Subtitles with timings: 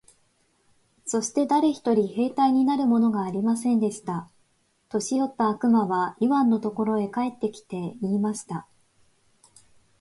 [1.05, 4.31] そして誰一人兵隊になるものがありませんでした。
[4.89, 8.67] 年よった悪魔はイワンのところへ帰って来て、言いました。